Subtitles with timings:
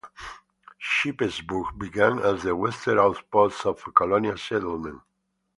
[0.81, 4.99] Shippensburg began as the western outpost of colonial settlement.